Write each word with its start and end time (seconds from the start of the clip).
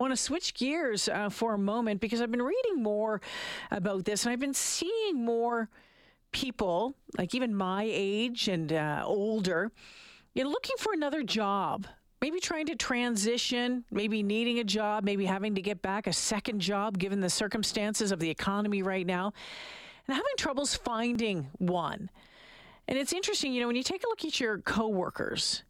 want 0.00 0.12
to 0.12 0.16
switch 0.16 0.54
gears 0.54 1.08
uh, 1.08 1.28
for 1.28 1.54
a 1.54 1.58
moment 1.58 2.00
because 2.00 2.22
I've 2.22 2.30
been 2.30 2.42
reading 2.42 2.82
more 2.82 3.20
about 3.70 4.06
this 4.06 4.24
and 4.24 4.32
I've 4.32 4.40
been 4.40 4.54
seeing 4.54 5.22
more 5.22 5.68
people, 6.32 6.94
like 7.18 7.34
even 7.34 7.54
my 7.54 7.86
age 7.86 8.48
and 8.48 8.72
uh, 8.72 9.02
older, 9.04 9.70
you 10.34 10.42
know, 10.42 10.50
looking 10.50 10.76
for 10.78 10.92
another 10.92 11.22
job. 11.22 11.86
Maybe 12.22 12.38
trying 12.38 12.66
to 12.66 12.76
transition, 12.76 13.84
maybe 13.90 14.22
needing 14.22 14.58
a 14.58 14.64
job, 14.64 15.04
maybe 15.04 15.24
having 15.24 15.54
to 15.54 15.62
get 15.62 15.80
back 15.80 16.06
a 16.06 16.12
second 16.12 16.60
job 16.60 16.98
given 16.98 17.20
the 17.20 17.30
circumstances 17.30 18.12
of 18.12 18.20
the 18.20 18.28
economy 18.28 18.82
right 18.82 19.06
now, 19.06 19.32
and 20.06 20.14
having 20.14 20.32
troubles 20.36 20.74
finding 20.74 21.48
one. 21.56 22.10
And 22.88 22.98
it's 22.98 23.14
interesting, 23.14 23.54
you 23.54 23.62
know, 23.62 23.68
when 23.68 23.76
you 23.76 23.82
take 23.82 24.04
a 24.04 24.08
look 24.08 24.22
at 24.24 24.38
your 24.38 24.58
coworkers, 24.58 25.62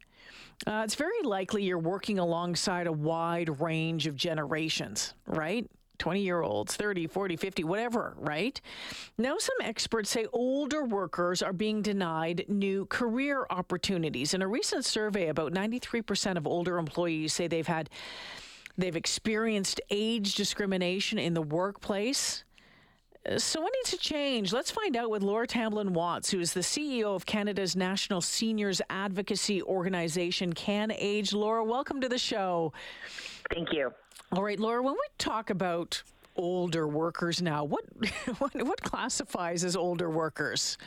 uh, 0.67 0.81
it's 0.83 0.95
very 0.95 1.21
likely 1.23 1.63
you're 1.63 1.79
working 1.79 2.19
alongside 2.19 2.87
a 2.87 2.91
wide 2.91 3.59
range 3.59 4.07
of 4.07 4.15
generations, 4.15 5.13
right? 5.25 5.69
20 6.01 6.21
year 6.21 6.41
olds, 6.41 6.75
30, 6.75 7.05
40, 7.05 7.35
50, 7.35 7.63
whatever, 7.63 8.15
right? 8.17 8.59
Now, 9.19 9.37
some 9.37 9.55
experts 9.61 10.09
say 10.09 10.25
older 10.33 10.83
workers 10.83 11.43
are 11.43 11.53
being 11.53 11.83
denied 11.83 12.45
new 12.47 12.85
career 12.87 13.45
opportunities. 13.51 14.33
In 14.33 14.41
a 14.41 14.47
recent 14.47 14.83
survey, 14.83 15.27
about 15.27 15.53
93% 15.53 16.37
of 16.37 16.47
older 16.47 16.79
employees 16.79 17.33
say 17.33 17.47
they've 17.47 17.67
had 17.67 17.89
they've 18.77 18.95
experienced 18.95 19.79
age 19.91 20.33
discrimination 20.33 21.19
in 21.19 21.35
the 21.35 21.41
workplace. 21.41 22.45
So 23.37 23.61
what 23.61 23.71
needs 23.75 23.91
to 23.91 23.97
change? 23.97 24.51
Let's 24.51 24.71
find 24.71 24.97
out 24.97 25.11
with 25.11 25.21
Laura 25.21 25.45
Tamblyn 25.45 25.93
Watts, 25.93 26.31
who 26.31 26.39
is 26.39 26.53
the 26.53 26.61
CEO 26.61 27.15
of 27.15 27.23
Canada's 27.27 27.75
National 27.75 28.19
Seniors 28.19 28.81
Advocacy 28.89 29.61
Organization, 29.61 30.53
CanAge. 30.53 31.31
Laura, 31.31 31.63
welcome 31.63 32.01
to 32.01 32.09
the 32.09 32.17
show. 32.17 32.73
Thank 33.53 33.73
you. 33.73 33.91
All 34.31 34.41
right, 34.41 34.59
Laura, 34.59 34.81
when 34.81 34.93
we 34.93 35.07
talk 35.19 35.51
about 35.51 36.01
older 36.35 36.87
workers 36.87 37.43
now, 37.43 37.63
what 37.63 37.83
what, 38.39 38.55
what 38.55 38.81
classifies 38.81 39.63
as 39.63 39.75
older 39.75 40.09
workers? 40.09 40.79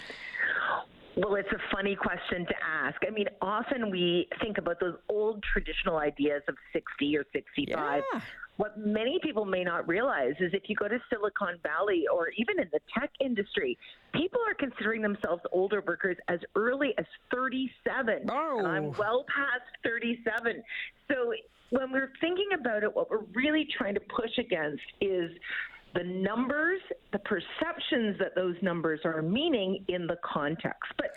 Well, 1.16 1.36
it's 1.36 1.52
a 1.52 1.60
funny 1.72 1.94
question 1.94 2.44
to 2.46 2.54
ask. 2.60 2.96
I 3.06 3.10
mean, 3.10 3.28
often 3.40 3.92
we 3.92 4.26
think 4.42 4.58
about 4.58 4.80
those 4.80 4.96
old 5.08 5.44
traditional 5.44 5.98
ideas 5.98 6.42
of 6.48 6.56
60 6.72 7.16
or 7.16 7.24
65. 7.32 8.02
Yeah. 8.12 8.20
What 8.56 8.78
many 8.78 9.18
people 9.22 9.44
may 9.44 9.64
not 9.64 9.88
realize 9.88 10.34
is 10.38 10.52
if 10.54 10.62
you 10.68 10.76
go 10.76 10.86
to 10.86 10.98
Silicon 11.10 11.58
Valley 11.62 12.04
or 12.12 12.28
even 12.36 12.60
in 12.60 12.68
the 12.72 12.80
tech 12.96 13.10
industry, 13.20 13.76
people 14.12 14.40
are 14.46 14.54
considering 14.54 15.02
themselves 15.02 15.42
older 15.50 15.82
workers 15.84 16.16
as 16.28 16.38
early 16.54 16.94
as 16.98 17.04
37. 17.32 18.30
Oh. 18.30 18.58
And 18.58 18.66
I'm 18.66 18.92
well 18.92 19.24
past 19.34 19.64
37. 19.82 20.62
So 21.10 21.32
when 21.70 21.90
we're 21.90 22.12
thinking 22.20 22.48
about 22.58 22.84
it, 22.84 22.94
what 22.94 23.10
we're 23.10 23.24
really 23.34 23.66
trying 23.76 23.94
to 23.94 24.00
push 24.00 24.38
against 24.38 24.82
is 25.00 25.30
the 25.94 26.04
numbers, 26.04 26.80
the 27.12 27.20
perceptions 27.20 28.18
that 28.18 28.34
those 28.34 28.56
numbers 28.62 29.00
are 29.04 29.22
meaning 29.22 29.84
in 29.88 30.06
the 30.06 30.16
context. 30.24 30.92
But 30.96 31.10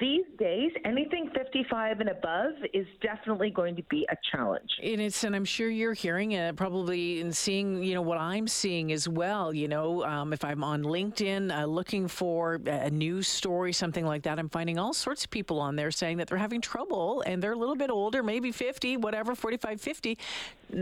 these 0.00 0.24
days, 0.38 0.72
anything 0.84 1.30
55 1.36 2.00
and 2.00 2.08
above 2.08 2.52
is 2.72 2.86
definitely 3.00 3.50
going 3.50 3.76
to 3.76 3.82
be 3.84 4.04
a 4.10 4.16
challenge. 4.32 4.68
And 4.82 5.00
it's, 5.00 5.22
and 5.22 5.36
I'm 5.36 5.44
sure 5.44 5.70
you're 5.70 5.92
hearing 5.92 6.32
it 6.32 6.56
probably 6.56 7.20
and 7.20 7.34
seeing, 7.34 7.82
you 7.82 7.94
know, 7.94 8.02
what 8.02 8.18
I'm 8.18 8.48
seeing 8.48 8.90
as 8.90 9.08
well. 9.08 9.54
You 9.54 9.68
know, 9.68 10.04
um, 10.04 10.32
if 10.32 10.44
I'm 10.44 10.64
on 10.64 10.82
LinkedIn 10.82 11.56
uh, 11.56 11.66
looking 11.66 12.08
for 12.08 12.60
a 12.66 12.90
news 12.90 13.28
story, 13.28 13.72
something 13.72 14.04
like 14.04 14.24
that, 14.24 14.40
I'm 14.40 14.48
finding 14.48 14.78
all 14.78 14.94
sorts 14.94 15.24
of 15.24 15.30
people 15.30 15.60
on 15.60 15.76
there 15.76 15.92
saying 15.92 16.16
that 16.16 16.26
they're 16.26 16.38
having 16.38 16.60
trouble 16.60 17.22
and 17.24 17.40
they're 17.40 17.52
a 17.52 17.56
little 17.58 17.76
bit 17.76 17.90
older, 17.90 18.24
maybe 18.24 18.50
50, 18.50 18.96
whatever, 18.96 19.36
45, 19.36 19.80
50, 19.80 20.18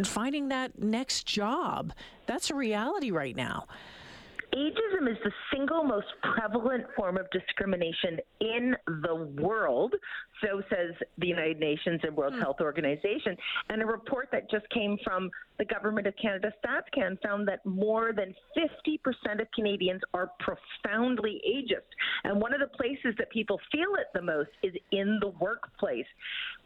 finding 0.04 0.48
that 0.48 0.80
next 0.80 1.26
job. 1.26 1.92
That's 2.26 2.50
a 2.50 2.54
reality 2.54 3.10
right 3.10 3.36
now 3.36 3.66
ageism 4.54 5.10
is 5.10 5.16
the 5.24 5.32
single 5.52 5.82
most 5.84 6.06
prevalent 6.34 6.84
form 6.96 7.16
of 7.16 7.26
discrimination 7.30 8.18
in 8.40 8.76
the 8.86 9.30
world. 9.40 9.94
So 10.42 10.62
says 10.68 10.94
the 11.18 11.28
United 11.28 11.58
Nations 11.58 12.00
and 12.02 12.16
World 12.16 12.34
mm. 12.34 12.40
Health 12.40 12.60
Organization. 12.60 13.36
And 13.70 13.82
a 13.82 13.86
report 13.86 14.28
that 14.32 14.50
just 14.50 14.68
came 14.70 14.98
from 15.04 15.30
the 15.58 15.64
Government 15.64 16.06
of 16.06 16.14
Canada 16.20 16.52
StatsCan 16.64 17.20
found 17.22 17.46
that 17.48 17.64
more 17.64 18.12
than 18.12 18.34
50% 18.56 19.40
of 19.40 19.46
Canadians 19.54 20.00
are 20.12 20.30
profoundly 20.40 21.40
ageist. 21.48 21.80
And 22.24 22.40
one 22.40 22.52
of 22.52 22.60
the 22.60 22.66
places 22.76 23.14
that 23.18 23.30
people 23.30 23.60
feel 23.70 23.94
it 23.98 24.06
the 24.14 24.22
most 24.22 24.50
is 24.62 24.72
in 24.90 25.18
the 25.20 25.28
workplace. 25.28 26.06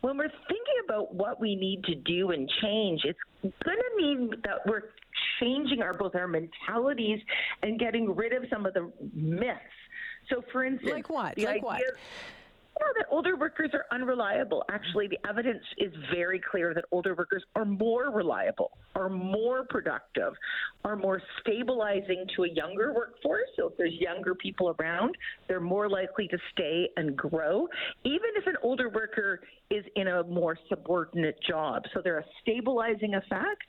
When 0.01 0.17
we're 0.17 0.29
thinking 0.49 0.79
about 0.85 1.15
what 1.15 1.41
we 1.41 1.57
need 1.57 1.85
to 1.85 1.95
do 1.95 2.31
and 2.31 2.51
change, 2.63 3.03
it's 3.05 3.19
going 3.43 3.79
to 3.79 3.97
mean 3.97 4.31
that 4.45 4.67
we're 4.67 4.83
changing 5.41 5.83
our 5.83 5.95
both 5.95 6.15
our 6.15 6.29
mentalities 6.29 7.21
and 7.63 7.79
getting 7.79 8.15
rid 8.15 8.33
of 8.33 8.45
some 8.51 8.67
of 8.67 8.75
the 8.75 8.91
myths. 9.15 9.61
So, 10.29 10.43
for 10.53 10.65
instance, 10.65 10.93
like 10.93 11.11
what? 11.11 11.39
Like 11.39 11.63
what? 11.63 11.81
Know 12.81 12.93
that 12.97 13.07
older 13.11 13.37
workers 13.37 13.71
are 13.73 13.85
unreliable. 13.91 14.65
Actually, 14.71 15.09
the 15.09 15.19
evidence 15.29 15.63
is 15.79 15.93
very 16.15 16.41
clear 16.51 16.75
that 16.75 16.85
older 16.93 17.15
workers 17.15 17.43
are 17.55 17.65
more 17.65 18.11
reliable, 18.11 18.73
are 18.95 19.09
more 19.09 19.65
productive, 19.69 20.35
are 20.85 20.97
more 20.97 21.21
stabilizing 21.41 22.27
to 22.37 22.45
a 22.45 22.49
younger 22.49 22.93
workforce. 22.93 23.49
So 23.57 23.69
if 23.69 23.77
there's 23.77 23.95
younger 23.95 24.35
people 24.35 24.75
around, 24.79 25.17
they're 25.49 25.61
more 25.61 25.89
likely 25.89 26.29
to 26.29 26.39
stay 26.53 26.89
and 26.97 27.17
grow, 27.17 27.69
even 28.05 28.31
if 28.37 28.47
an 28.47 28.57
older 28.63 28.89
worker 28.89 29.41
is 29.71 29.85
in 29.97 30.09
a 30.09 30.23
more 30.25 30.57
subordinate 30.69 31.39
job. 31.49 31.83
So 31.93 32.01
they're 32.03 32.19
a 32.19 32.25
stabilizing 32.43 33.15
effect 33.15 33.67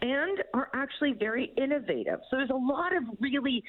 and 0.00 0.42
are 0.54 0.68
actually 0.74 1.12
very 1.12 1.52
innovative. 1.56 2.20
So 2.30 2.36
there's 2.36 2.50
a 2.50 2.54
lot 2.54 2.96
of 2.96 3.02
really 3.20 3.62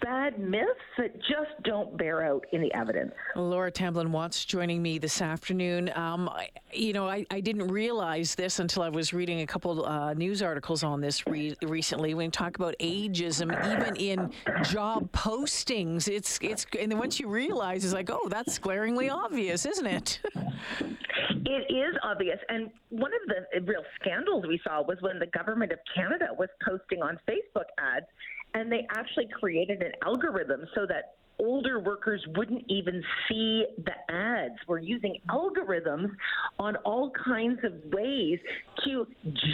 bad 0.00 0.38
myths 0.38 0.68
that 0.98 1.14
just 1.20 1.62
don't 1.64 1.96
bear 1.96 2.24
out 2.24 2.44
in 2.52 2.60
the 2.60 2.72
evidence. 2.74 3.12
Laura 3.36 3.70
Tamblyn 3.70 4.12
Watts 4.12 4.44
joining 4.44 4.82
me 4.82 4.98
this 4.98 5.20
afternoon. 5.20 5.90
Um, 5.94 6.28
I, 6.28 6.48
you 6.72 6.92
know, 6.92 7.08
I, 7.08 7.26
I, 7.30 7.40
didn't 7.40 7.68
realize 7.68 8.34
this 8.34 8.58
until 8.58 8.82
I 8.82 8.88
was 8.88 9.12
reading 9.12 9.40
a 9.40 9.46
couple 9.46 9.84
uh, 9.84 10.14
news 10.14 10.42
articles 10.42 10.82
on 10.82 11.00
this 11.00 11.26
re- 11.26 11.56
recently. 11.62 12.14
When 12.14 12.26
you 12.26 12.30
talk 12.30 12.56
about 12.56 12.74
ageism, 12.80 13.52
even 13.72 13.96
in 13.96 14.30
job 14.64 15.10
postings, 15.12 16.08
it's 16.08 16.38
it's 16.42 16.66
and 16.78 16.90
then 16.90 16.98
once 16.98 17.20
you 17.20 17.28
realize, 17.28 17.84
it's 17.84 17.94
like, 17.94 18.10
oh, 18.10 18.28
that's 18.28 18.58
glaringly 18.58 19.10
obvious, 19.10 19.66
isn't 19.66 19.86
it? 19.86 20.20
It 21.46 21.72
is 21.72 21.94
obvious. 22.02 22.38
And 22.48 22.70
one 22.88 23.12
of 23.12 23.20
the 23.28 23.60
real 23.70 23.84
scandals 24.00 24.46
we 24.46 24.60
saw 24.64 24.82
was 24.82 24.96
when 25.00 25.18
the 25.18 25.26
government 25.26 25.72
of 25.72 25.78
Canada 25.94 26.28
was 26.38 26.48
posting 26.66 27.02
on 27.02 27.18
Facebook 27.28 27.66
ads 27.78 28.06
and 28.54 28.70
they 28.70 28.86
actually 28.96 29.28
created 29.28 29.82
an 29.82 29.92
algorithm 30.04 30.64
so 30.74 30.86
that 30.86 31.14
older 31.38 31.80
workers 31.80 32.24
wouldn't 32.36 32.64
even 32.68 33.02
see 33.28 33.64
the 33.84 34.14
ads. 34.14 34.54
We're 34.66 34.78
using 34.78 35.16
algorithms 35.28 36.10
on 36.58 36.76
all 36.76 37.10
kinds 37.10 37.60
of 37.64 37.72
ways 37.92 38.38
to 38.84 39.06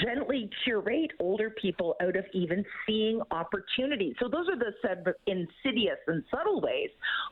gently 0.03 0.51
curate 0.65 1.11
older 1.19 1.51
people 1.51 1.97
out 2.03 2.17
of 2.17 2.25
even 2.33 2.65
seeing 2.87 3.21
opportunities. 3.31 4.15
So 4.21 4.29
those 4.29 4.49
are 4.49 4.59
the 4.59 4.73
said 4.83 5.05
insidious 5.27 5.99
and 6.07 6.23
subtle 6.31 6.61
ways. 6.61 6.91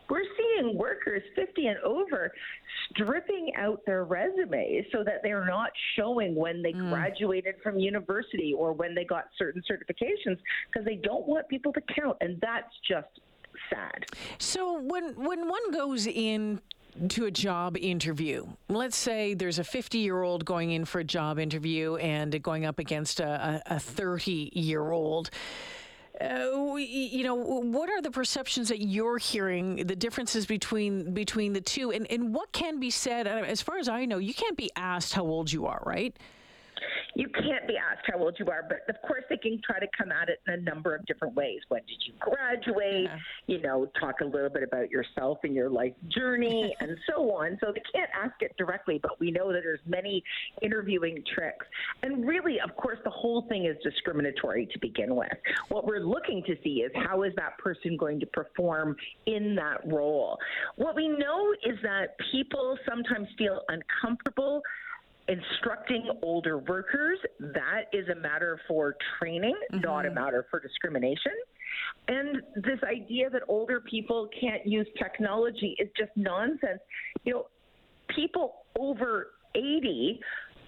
We're 0.08 0.22
seeing 0.36 0.76
workers 0.76 1.22
50 1.36 1.66
and 1.66 1.78
over 1.78 2.32
stripping 2.90 3.52
out 3.56 3.80
their 3.86 4.04
resumes 4.04 4.86
so 4.92 5.04
that 5.04 5.20
they're 5.22 5.46
not 5.46 5.70
showing 5.96 6.34
when 6.34 6.62
they 6.62 6.72
mm. 6.72 6.90
graduated 6.90 7.56
from 7.62 7.78
university 7.78 8.54
or 8.56 8.72
when 8.72 8.94
they 8.94 9.04
got 9.04 9.24
certain 9.38 9.62
certifications 9.70 10.38
because 10.72 10.84
they 10.84 10.96
don't 10.96 11.26
want 11.26 11.48
people 11.48 11.72
to 11.72 11.80
count. 11.94 12.16
And 12.20 12.40
that's 12.40 12.72
just 12.88 13.08
sad. 13.70 14.06
So 14.38 14.80
when 14.80 15.14
when 15.24 15.48
one 15.48 15.70
goes 15.72 16.06
in 16.06 16.60
to 17.08 17.26
a 17.26 17.30
job 17.30 17.76
interview. 17.76 18.44
Let's 18.68 18.96
say 18.96 19.34
there's 19.34 19.58
a 19.58 19.64
50 19.64 19.98
year 19.98 20.22
old 20.22 20.44
going 20.44 20.72
in 20.72 20.84
for 20.84 20.98
a 20.98 21.04
job 21.04 21.38
interview 21.38 21.96
and 21.96 22.42
going 22.42 22.64
up 22.64 22.78
against 22.78 23.20
a 23.20 23.78
30 23.80 24.50
year 24.52 24.90
old. 24.90 25.30
Uh, 26.20 26.74
you 26.76 27.22
know, 27.22 27.36
what 27.36 27.88
are 27.88 28.02
the 28.02 28.10
perceptions 28.10 28.68
that 28.68 28.80
you're 28.80 29.18
hearing? 29.18 29.86
The 29.86 29.94
differences 29.94 30.46
between 30.46 31.14
between 31.14 31.52
the 31.52 31.60
two, 31.60 31.92
and 31.92 32.10
and 32.10 32.34
what 32.34 32.50
can 32.50 32.80
be 32.80 32.90
said? 32.90 33.28
Uh, 33.28 33.44
as 33.46 33.62
far 33.62 33.78
as 33.78 33.88
I 33.88 34.04
know, 34.04 34.18
you 34.18 34.34
can't 34.34 34.56
be 34.56 34.68
asked 34.74 35.12
how 35.12 35.22
old 35.22 35.52
you 35.52 35.66
are, 35.66 35.80
right? 35.86 36.16
You 37.18 37.28
can't 37.30 37.66
be 37.66 37.74
asked 37.76 38.06
how 38.06 38.20
old 38.20 38.36
you 38.38 38.46
are, 38.46 38.64
but 38.68 38.94
of 38.94 39.02
course 39.02 39.24
they 39.28 39.36
can 39.36 39.60
try 39.66 39.80
to 39.80 39.88
come 39.98 40.12
at 40.12 40.28
it 40.28 40.38
in 40.46 40.54
a 40.54 40.56
number 40.56 40.94
of 40.94 41.04
different 41.06 41.34
ways. 41.34 41.58
When 41.66 41.80
did 41.80 41.98
you 42.06 42.12
graduate? 42.20 43.10
Yeah. 43.10 43.18
You 43.48 43.60
know, 43.60 43.90
talk 43.98 44.20
a 44.20 44.24
little 44.24 44.48
bit 44.48 44.62
about 44.62 44.88
yourself 44.88 45.38
and 45.42 45.52
your 45.52 45.68
life 45.68 45.94
journey 46.06 46.72
and 46.80 46.96
so 47.10 47.32
on. 47.32 47.58
So 47.60 47.72
they 47.74 47.82
can't 47.92 48.08
ask 48.16 48.34
it 48.40 48.54
directly, 48.56 49.00
but 49.02 49.18
we 49.18 49.32
know 49.32 49.52
that 49.52 49.62
there's 49.64 49.80
many 49.84 50.22
interviewing 50.62 51.24
tricks. 51.34 51.66
And 52.04 52.24
really, 52.24 52.60
of 52.60 52.76
course, 52.76 52.98
the 53.02 53.10
whole 53.10 53.42
thing 53.48 53.66
is 53.66 53.76
discriminatory 53.82 54.66
to 54.66 54.78
begin 54.78 55.16
with. 55.16 55.26
What 55.70 55.86
we're 55.86 56.06
looking 56.06 56.44
to 56.46 56.54
see 56.62 56.82
is 56.82 56.92
how 56.94 57.24
is 57.24 57.32
that 57.34 57.58
person 57.58 57.96
going 57.96 58.20
to 58.20 58.26
perform 58.26 58.94
in 59.26 59.56
that 59.56 59.80
role? 59.84 60.38
What 60.76 60.94
we 60.94 61.08
know 61.08 61.52
is 61.66 61.78
that 61.82 62.14
people 62.30 62.78
sometimes 62.88 63.26
feel 63.36 63.62
uncomfortable 63.68 64.62
instructing 65.28 66.08
older 66.22 66.58
workers, 66.58 67.18
that 67.38 67.84
is 67.92 68.08
a 68.08 68.14
matter 68.14 68.60
for 68.66 68.96
training, 69.18 69.54
mm-hmm. 69.72 69.80
not 69.80 70.06
a 70.06 70.10
matter 70.10 70.46
for 70.50 70.60
discrimination. 70.60 71.32
And 72.08 72.42
this 72.56 72.78
idea 72.82 73.30
that 73.30 73.42
older 73.48 73.80
people 73.80 74.28
can't 74.40 74.66
use 74.66 74.86
technology 74.98 75.76
is 75.78 75.88
just 75.96 76.10
nonsense. 76.16 76.80
You 77.24 77.34
know, 77.34 77.46
people 78.14 78.64
over 78.78 79.28
80 79.54 80.20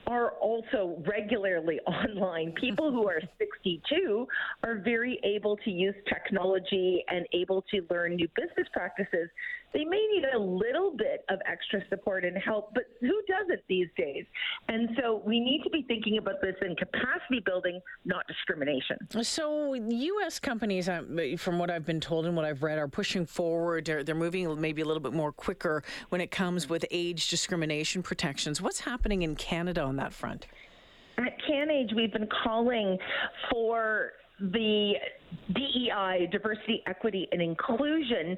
are 0.07 0.33
also 0.41 1.03
regularly 1.07 1.79
online. 1.87 2.53
People 2.61 2.91
who 2.91 3.09
are 3.09 3.21
62 3.39 4.27
are 4.65 4.79
very 4.79 5.21
able 5.25 5.57
to 5.59 5.71
use 5.71 5.95
technology 6.09 7.05
and 7.09 7.27
able 7.33 7.65
to 7.71 7.87
learn 7.91 8.17
new 8.17 8.29
business 8.35 8.67
practices. 8.73 9.29
They 9.73 9.85
may 9.85 10.05
need 10.13 10.25
a 10.35 10.39
little 10.39 10.97
bit 10.97 11.25
of 11.29 11.39
extra 11.47 11.81
support 11.89 12.25
and 12.25 12.37
help, 12.37 12.75
but 12.75 12.85
who 13.01 13.23
doesn't 13.29 13.61
these 13.69 13.89
days? 13.97 14.25
And 14.69 14.91
so 15.01 15.23
we 15.25 15.39
need 15.39 15.63
to 15.65 15.71
be 15.71 15.83
thinking 15.83 16.19
about 16.19 16.41
this 16.41 16.57
in 16.63 16.75
capacity 16.77 17.41
building, 17.45 17.81
not 18.05 18.27
discrimination. 18.27 18.97
So, 19.23 19.75
U.S. 19.75 20.39
companies, 20.41 20.89
uh, 20.89 21.03
from 21.39 21.59
what 21.59 21.71
I've 21.71 21.87
been 21.87 22.01
told 22.01 22.27
and 22.27 22.35
what 22.35 22.45
I've 22.45 22.63
read, 22.63 22.79
are 22.79 22.89
pushing 22.89 23.27
forward. 23.27 23.85
They're, 23.85 24.03
they're 24.03 24.15
moving 24.15 24.61
maybe 24.61 24.83
a 24.83 24.85
little 24.85 25.03
bit 25.03 25.13
more 25.13 25.33
quicker 25.33 25.83
when 26.09 26.21
it 26.21 26.31
comes 26.31 26.69
with 26.69 26.85
age 26.91 27.29
discrimination 27.29 28.03
protections. 28.03 28.61
What's 28.61 28.81
happening 28.81 29.23
in 29.23 29.37
Canada 29.37 29.83
on 29.83 29.97
that 29.97 30.13
front? 30.13 30.47
At 31.19 31.37
CanAge, 31.49 31.95
we've 31.95 32.13
been 32.13 32.29
calling 32.45 32.99
for 33.51 34.13
the 34.41 34.95
DEI, 35.53 36.29
diversity, 36.31 36.83
equity, 36.87 37.29
and 37.33 37.43
inclusion 37.43 38.37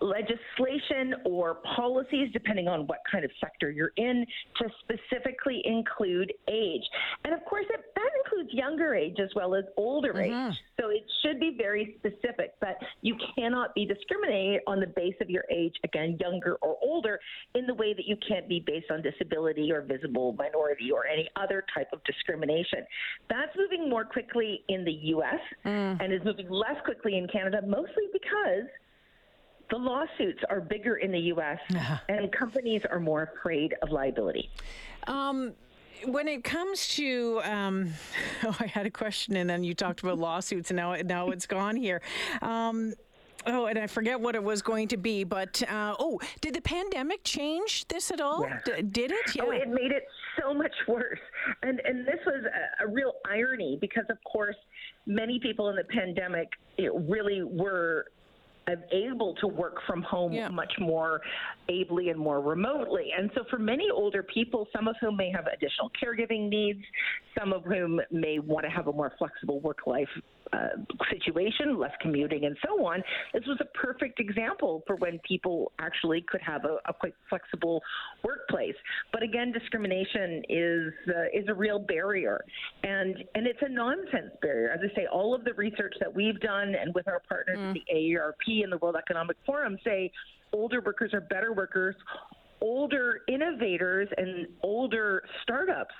legislation 0.00 1.14
or 1.24 1.58
policies, 1.76 2.30
depending 2.32 2.68
on 2.68 2.86
what 2.86 2.98
kind 3.10 3.24
of 3.24 3.30
sector 3.40 3.70
you're 3.70 3.92
in, 3.96 4.24
to 4.56 4.68
specifically 4.82 5.62
include 5.64 6.32
age. 6.48 6.82
And 7.24 7.34
of 7.34 7.44
course, 7.44 7.66
it, 7.68 7.80
that 7.94 8.10
includes 8.24 8.52
younger 8.52 8.94
age 8.94 9.16
as 9.22 9.28
well 9.36 9.54
as 9.54 9.64
older 9.76 10.14
mm-hmm. 10.14 10.50
age. 10.50 10.56
So 10.80 10.88
it 10.88 11.04
should 11.22 11.38
be 11.38 11.54
very 11.56 11.96
specific, 11.98 12.54
but 12.60 12.76
you 13.02 13.16
cannot 13.36 13.74
be 13.74 13.84
discriminated 13.84 14.60
on 14.66 14.80
the 14.80 14.86
base 14.86 15.14
of 15.20 15.28
your 15.28 15.44
age, 15.50 15.74
again, 15.84 16.16
younger 16.20 16.56
or 16.62 16.76
older, 16.82 17.20
in 17.54 17.66
the 17.66 17.74
way 17.74 17.92
that 17.92 18.06
you 18.06 18.16
can't 18.26 18.48
be 18.48 18.62
based 18.66 18.90
on 18.90 19.02
disability 19.02 19.70
or 19.70 19.82
visible 19.82 20.34
minority 20.38 20.90
or 20.90 21.06
any 21.06 21.28
other 21.36 21.64
type 21.74 21.88
of 21.92 22.02
discrimination. 22.04 22.86
That's 23.28 23.52
moving 23.56 23.90
more 23.90 24.04
quickly 24.04 24.64
in 24.68 24.84
the 24.84 24.92
U.S. 24.92 25.40
Mm. 25.66 26.02
and 26.02 26.12
is 26.12 26.20
moving 26.30 26.50
less 26.50 26.76
quickly 26.84 27.16
in 27.16 27.26
Canada, 27.28 27.60
mostly 27.66 28.04
because 28.12 28.68
the 29.70 29.76
lawsuits 29.76 30.40
are 30.48 30.60
bigger 30.60 30.96
in 30.96 31.12
the 31.12 31.18
U.S. 31.18 31.58
Uh-huh. 31.74 31.98
and 32.08 32.32
companies 32.32 32.82
are 32.90 33.00
more 33.00 33.32
afraid 33.34 33.74
of 33.82 33.90
liability. 33.90 34.50
Um, 35.06 35.52
when 36.06 36.28
it 36.28 36.44
comes 36.44 36.88
to, 36.96 37.40
um, 37.44 37.92
oh, 38.44 38.56
I 38.60 38.66
had 38.66 38.86
a 38.86 38.90
question, 38.90 39.36
and 39.36 39.48
then 39.48 39.64
you 39.64 39.74
talked 39.74 40.00
about 40.00 40.18
lawsuits, 40.18 40.70
and 40.70 40.76
now 40.76 40.94
now 40.94 41.30
it's 41.30 41.46
gone 41.46 41.76
here. 41.76 42.00
Um, 42.42 42.94
oh, 43.46 43.66
and 43.66 43.78
I 43.78 43.86
forget 43.86 44.20
what 44.20 44.34
it 44.34 44.42
was 44.42 44.62
going 44.62 44.88
to 44.88 44.96
be, 44.96 45.24
but 45.24 45.62
uh, 45.68 45.94
oh, 45.98 46.20
did 46.40 46.54
the 46.54 46.62
pandemic 46.62 47.22
change 47.24 47.86
this 47.88 48.10
at 48.10 48.20
all? 48.20 48.42
Yeah. 48.42 48.76
D- 48.76 48.82
did 48.82 49.10
it? 49.12 49.34
Yeah. 49.34 49.42
Oh, 49.46 49.50
it 49.50 49.68
made 49.68 49.92
it 49.92 50.06
so 50.40 50.54
much 50.54 50.74
worse, 50.88 51.18
and 51.62 51.80
and 51.84 52.06
this 52.06 52.20
was 52.26 52.44
a, 52.44 52.84
a 52.84 52.88
real 52.88 53.14
irony 53.30 53.78
because, 53.80 54.04
of 54.10 54.18
course, 54.24 54.56
many 55.06 55.38
people 55.40 55.68
in 55.68 55.76
the 55.76 55.84
pandemic 55.84 56.48
really 57.08 57.42
were 57.42 58.06
able 58.92 59.34
to 59.36 59.46
work 59.46 59.76
from 59.86 60.02
home 60.02 60.32
yeah. 60.32 60.48
much 60.48 60.72
more 60.78 61.20
ably 61.68 62.10
and 62.10 62.18
more 62.18 62.40
remotely. 62.40 63.08
And 63.16 63.30
so, 63.34 63.44
for 63.50 63.58
many 63.58 63.88
older 63.92 64.22
people, 64.22 64.66
some 64.74 64.88
of 64.88 64.96
whom 65.00 65.16
may 65.16 65.30
have 65.30 65.46
additional 65.46 65.90
caregiving 66.02 66.48
needs, 66.48 66.82
some 67.38 67.52
of 67.52 67.64
whom 67.64 68.00
may 68.10 68.38
want 68.38 68.64
to 68.64 68.70
have 68.70 68.88
a 68.88 68.92
more 68.92 69.12
flexible 69.18 69.60
work 69.60 69.86
life 69.86 70.08
uh, 70.52 70.68
situation, 71.12 71.78
less 71.78 71.92
commuting, 72.00 72.44
and 72.44 72.56
so 72.66 72.84
on. 72.84 73.02
This 73.32 73.44
was 73.46 73.58
a 73.60 73.78
perfect 73.78 74.18
example 74.18 74.82
for 74.86 74.96
when 74.96 75.20
people 75.26 75.72
actually 75.78 76.24
could 76.28 76.40
have 76.42 76.64
a, 76.64 76.78
a 76.88 76.92
quite 76.92 77.14
flexible 77.28 77.80
workplace. 78.24 78.74
But 79.12 79.22
again, 79.22 79.52
discrimination 79.52 80.42
is 80.48 80.92
uh, 81.08 81.38
is 81.38 81.44
a 81.48 81.54
real 81.54 81.78
barrier, 81.78 82.44
and 82.82 83.16
and 83.34 83.46
it's 83.46 83.60
a 83.62 83.68
nonsense 83.68 84.32
barrier. 84.42 84.70
As 84.70 84.80
I 84.82 84.94
say, 84.96 85.06
all 85.06 85.34
of 85.34 85.44
the 85.44 85.54
research 85.54 85.94
that 86.00 86.12
we've 86.12 86.40
done 86.40 86.74
and 86.74 86.94
with 86.94 87.06
our 87.06 87.22
partners 87.28 87.58
mm. 87.58 87.68
at 87.68 87.74
the 87.74 87.84
AARP 87.94 88.59
and 88.62 88.72
the 88.72 88.78
World 88.78 88.96
Economic 88.96 89.36
Forum 89.46 89.78
say 89.84 90.10
older 90.52 90.80
workers 90.80 91.12
are 91.14 91.20
better 91.20 91.52
workers. 91.52 91.94
Older 92.60 93.20
innovators 93.28 94.08
and 94.18 94.46
older 94.62 95.22
startups 95.42 95.94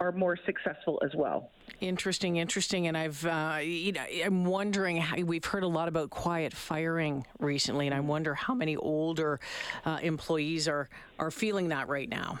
are 0.00 0.12
more 0.12 0.36
successful 0.44 1.00
as 1.04 1.10
well. 1.14 1.50
Interesting, 1.80 2.36
interesting. 2.36 2.88
And 2.88 2.96
I've, 2.96 3.24
uh, 3.24 3.58
you 3.62 3.92
know, 3.92 4.04
I'm 4.24 4.44
wondering 4.44 4.96
how 4.96 5.16
we've 5.22 5.44
heard 5.44 5.62
a 5.62 5.68
lot 5.68 5.88
about 5.88 6.10
quiet 6.10 6.52
firing 6.52 7.24
recently, 7.38 7.86
and 7.86 7.94
I 7.94 8.00
wonder 8.00 8.34
how 8.34 8.54
many 8.54 8.76
older 8.76 9.40
uh, 9.84 9.98
employees 10.02 10.68
are 10.68 10.88
are 11.18 11.30
feeling 11.30 11.68
that 11.68 11.88
right 11.88 12.08
now. 12.08 12.40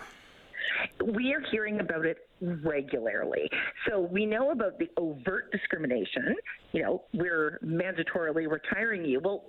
We 1.14 1.34
are 1.34 1.42
hearing 1.50 1.80
about 1.80 2.06
it 2.06 2.18
regularly. 2.40 3.48
So 3.88 4.00
we 4.00 4.26
know 4.26 4.50
about 4.50 4.78
the 4.78 4.88
overt 4.96 5.50
discrimination. 5.50 6.34
You 6.72 6.82
know, 6.82 7.02
we're 7.12 7.58
mandatorily 7.64 8.50
retiring 8.50 9.04
you. 9.04 9.20
Well, 9.20 9.44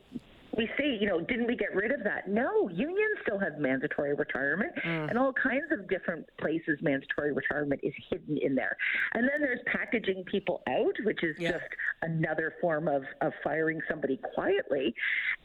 we 0.58 0.70
see, 0.78 0.98
you 1.00 1.08
know, 1.08 1.20
didn't 1.20 1.48
we 1.48 1.56
get 1.56 1.76
rid 1.76 1.92
of 1.92 2.04
that? 2.04 2.28
No, 2.28 2.70
unions 2.70 3.18
still 3.24 3.40
have 3.40 3.58
mandatory 3.58 4.14
retirement, 4.14 4.74
mm. 4.86 5.10
and 5.10 5.18
all 5.18 5.34
kinds 5.34 5.72
of 5.72 5.88
different 5.90 6.26
places 6.40 6.80
mandatory 6.82 7.34
retirement 7.34 7.82
is 7.84 7.94
hidden 8.10 8.38
in 8.38 8.56
there. 8.56 8.78
And 9.14 9.24
then 9.24 9.42
there's 9.42 9.60
packaging 9.66 10.24
people 10.26 10.62
out, 10.70 10.96
which 11.04 11.24
is 11.24 11.36
yeah. 11.40 11.54
just 11.54 11.66
another 12.02 12.54
form 12.62 12.88
of, 12.88 13.04
of 13.22 13.34
firing 13.44 13.82
somebody 13.90 14.20
quietly. 14.34 14.94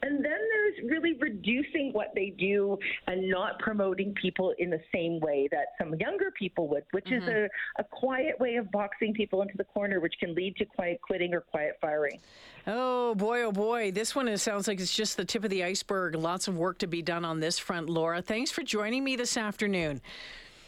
And 0.03 0.23
then 0.23 0.23
there's 0.23 0.91
really 0.91 1.13
reducing 1.19 1.91
what 1.93 2.11
they 2.15 2.33
do 2.37 2.77
and 3.07 3.29
not 3.29 3.59
promoting 3.59 4.13
people 4.13 4.53
in 4.59 4.69
the 4.69 4.81
same 4.93 5.19
way 5.19 5.47
that 5.51 5.67
some 5.79 5.95
younger 5.95 6.31
people 6.37 6.67
would, 6.67 6.83
which 6.91 7.05
mm-hmm. 7.05 7.27
is 7.27 7.29
a, 7.29 7.49
a 7.79 7.83
quiet 7.83 8.39
way 8.39 8.55
of 8.55 8.71
boxing 8.71 9.13
people 9.13 9.41
into 9.41 9.57
the 9.57 9.63
corner, 9.63 9.99
which 9.99 10.13
can 10.19 10.35
lead 10.35 10.55
to 10.57 10.65
quiet 10.65 10.99
quitting 11.01 11.33
or 11.33 11.41
quiet 11.41 11.77
firing. 11.81 12.19
Oh 12.67 13.15
boy, 13.15 13.41
oh 13.41 13.51
boy. 13.51 13.91
This 13.91 14.15
one 14.15 14.27
is, 14.27 14.43
sounds 14.43 14.67
like 14.67 14.79
it's 14.79 14.95
just 14.99 15.15
the 15.15 15.23
tip 15.23 15.45
of 15.45 15.49
the 15.49 15.63
iceberg. 15.63 16.13
Lots 16.13 16.49
of 16.49 16.57
work 16.57 16.77
to 16.79 16.87
be 16.87 17.01
done 17.01 17.23
on 17.23 17.39
this 17.39 17.57
front, 17.57 17.89
Laura. 17.89 18.21
Thanks 18.21 18.51
for 18.51 18.63
joining 18.63 19.01
me 19.01 19.15
this 19.15 19.37
afternoon. 19.37 20.01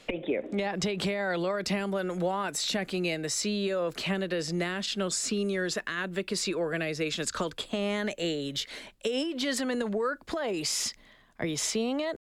Thank 0.07 0.29
you. 0.29 0.41
Yeah, 0.53 0.77
take 0.77 1.01
care. 1.01 1.37
Laura 1.37 1.65
Tamblyn 1.65 2.17
Watts 2.17 2.65
checking 2.65 3.07
in, 3.07 3.23
the 3.23 3.27
CEO 3.27 3.85
of 3.85 3.97
Canada's 3.97 4.53
National 4.53 5.09
Seniors 5.09 5.77
Advocacy 5.85 6.55
Organization. 6.55 7.21
It's 7.21 7.31
called 7.31 7.57
CanAge. 7.57 8.67
Ageism 9.05 9.69
in 9.69 9.79
the 9.79 9.87
workplace. 9.87 10.93
Are 11.37 11.45
you 11.45 11.57
seeing 11.57 11.99
it? 11.99 12.17